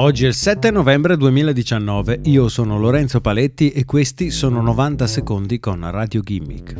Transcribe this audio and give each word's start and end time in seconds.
Oggi 0.00 0.24
è 0.24 0.28
il 0.28 0.34
7 0.34 0.70
novembre 0.70 1.14
2019, 1.18 2.20
io 2.24 2.48
sono 2.48 2.78
Lorenzo 2.78 3.20
Paletti 3.20 3.70
e 3.70 3.84
questi 3.84 4.30
sono 4.30 4.62
90 4.62 5.06
secondi 5.06 5.60
con 5.60 5.86
Radio 5.90 6.22
Gimmick. 6.22 6.74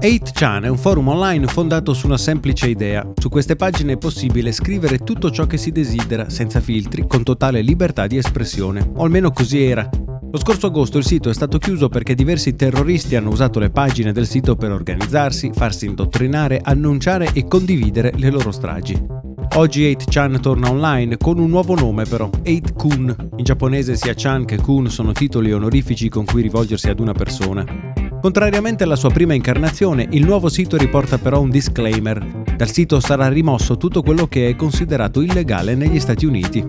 8chan 0.00 0.64
è 0.64 0.68
un 0.68 0.76
forum 0.76 1.06
online 1.06 1.46
fondato 1.46 1.94
su 1.94 2.06
una 2.06 2.18
semplice 2.18 2.68
idea. 2.68 3.08
Su 3.20 3.28
queste 3.28 3.54
pagine 3.54 3.92
è 3.92 3.98
possibile 3.98 4.50
scrivere 4.50 4.98
tutto 4.98 5.30
ciò 5.30 5.46
che 5.46 5.58
si 5.58 5.70
desidera, 5.70 6.28
senza 6.28 6.58
filtri, 6.58 7.06
con 7.06 7.22
totale 7.22 7.60
libertà 7.60 8.08
di 8.08 8.16
espressione. 8.16 8.90
O 8.96 9.04
almeno 9.04 9.30
così 9.30 9.62
era. 9.62 9.88
Lo 10.28 10.38
scorso 10.38 10.66
agosto 10.66 10.98
il 10.98 11.04
sito 11.04 11.30
è 11.30 11.34
stato 11.34 11.58
chiuso 11.58 11.88
perché 11.88 12.16
diversi 12.16 12.56
terroristi 12.56 13.14
hanno 13.14 13.30
usato 13.30 13.60
le 13.60 13.70
pagine 13.70 14.10
del 14.10 14.26
sito 14.26 14.56
per 14.56 14.72
organizzarsi, 14.72 15.52
farsi 15.54 15.86
indottrinare, 15.86 16.60
annunciare 16.64 17.30
e 17.32 17.46
condividere 17.46 18.10
le 18.16 18.30
loro 18.30 18.50
stragi. 18.50 19.25
Oggi 19.54 19.90
8chan 19.90 20.40
torna 20.40 20.70
online 20.70 21.16
con 21.16 21.38
un 21.38 21.48
nuovo 21.48 21.74
nome 21.74 22.04
però, 22.04 22.28
8kun. 22.42 23.14
In 23.36 23.44
giapponese 23.44 23.96
sia 23.96 24.12
chan 24.14 24.44
che 24.44 24.58
kun 24.58 24.90
sono 24.90 25.12
titoli 25.12 25.52
onorifici 25.52 26.08
con 26.10 26.24
cui 26.24 26.42
rivolgersi 26.42 26.90
ad 26.90 27.00
una 27.00 27.12
persona. 27.12 27.64
Contrariamente 28.20 28.84
alla 28.84 28.96
sua 28.96 29.10
prima 29.10 29.34
incarnazione, 29.34 30.06
il 30.10 30.26
nuovo 30.26 30.48
sito 30.48 30.76
riporta 30.76 31.16
però 31.16 31.40
un 31.40 31.48
disclaimer. 31.48 32.42
Dal 32.56 32.70
sito 32.70 33.00
sarà 33.00 33.28
rimosso 33.28 33.76
tutto 33.76 34.02
quello 34.02 34.26
che 34.26 34.48
è 34.48 34.56
considerato 34.56 35.22
illegale 35.22 35.74
negli 35.74 36.00
Stati 36.00 36.26
Uniti. 36.26 36.66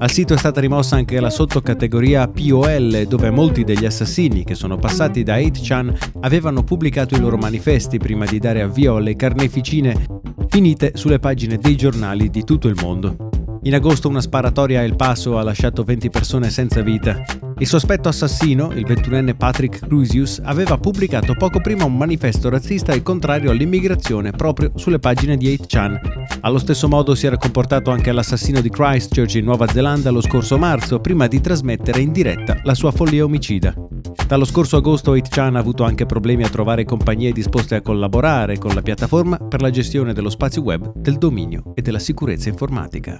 Al 0.00 0.10
sito 0.10 0.34
è 0.34 0.38
stata 0.38 0.60
rimossa 0.60 0.94
anche 0.94 1.18
la 1.18 1.30
sottocategoria 1.30 2.28
POL, 2.28 3.06
dove 3.08 3.30
molti 3.30 3.64
degli 3.64 3.84
assassini 3.84 4.44
che 4.44 4.54
sono 4.54 4.76
passati 4.76 5.24
da 5.24 5.38
8chan 5.38 6.20
avevano 6.20 6.62
pubblicato 6.62 7.16
i 7.16 7.20
loro 7.20 7.36
manifesti 7.36 7.98
prima 7.98 8.24
di 8.24 8.38
dare 8.38 8.62
avvio 8.62 8.96
alle 8.96 9.16
carneficine 9.16 10.18
finite 10.48 10.92
sulle 10.94 11.18
pagine 11.18 11.58
dei 11.58 11.76
giornali 11.76 12.30
di 12.30 12.42
tutto 12.42 12.68
il 12.68 12.78
mondo. 12.80 13.28
In 13.62 13.74
agosto 13.74 14.08
una 14.08 14.20
sparatoria 14.20 14.80
a 14.80 14.82
El 14.84 14.96
Paso 14.96 15.36
ha 15.36 15.42
lasciato 15.42 15.82
20 15.82 16.10
persone 16.10 16.48
senza 16.48 16.80
vita. 16.80 17.22
Il 17.58 17.66
sospetto 17.66 18.08
assassino, 18.08 18.72
il 18.72 18.86
ventunenne 18.86 19.34
Patrick 19.34 19.80
Cruisius, 19.80 20.40
aveva 20.44 20.78
pubblicato 20.78 21.34
poco 21.34 21.60
prima 21.60 21.84
un 21.84 21.96
manifesto 21.96 22.48
razzista 22.48 22.92
e 22.92 23.02
contrario 23.02 23.50
all'immigrazione 23.50 24.30
proprio 24.30 24.70
sulle 24.76 25.00
pagine 25.00 25.36
di 25.36 25.52
8chan. 25.54 25.98
Allo 26.40 26.58
stesso 26.58 26.86
modo 26.88 27.16
si 27.16 27.26
era 27.26 27.36
comportato 27.36 27.90
anche 27.90 28.12
l'assassino 28.12 28.60
di 28.60 28.70
Christchurch 28.70 29.34
in 29.34 29.44
Nuova 29.44 29.66
Zelanda 29.66 30.10
lo 30.10 30.20
scorso 30.20 30.56
marzo, 30.56 31.00
prima 31.00 31.26
di 31.26 31.40
trasmettere 31.40 32.00
in 32.00 32.12
diretta 32.12 32.60
la 32.62 32.74
sua 32.74 32.92
follia 32.92 33.24
omicida. 33.24 33.87
Dallo 34.28 34.44
scorso 34.44 34.76
agosto 34.76 35.14
8chan 35.14 35.54
ha 35.54 35.58
avuto 35.58 35.84
anche 35.84 36.04
problemi 36.04 36.44
a 36.44 36.50
trovare 36.50 36.84
compagnie 36.84 37.32
disposte 37.32 37.76
a 37.76 37.80
collaborare 37.80 38.58
con 38.58 38.74
la 38.74 38.82
piattaforma 38.82 39.38
per 39.38 39.62
la 39.62 39.70
gestione 39.70 40.12
dello 40.12 40.28
spazio 40.28 40.60
web, 40.60 40.92
del 40.94 41.16
dominio 41.16 41.72
e 41.74 41.80
della 41.80 41.98
sicurezza 41.98 42.50
informatica. 42.50 43.18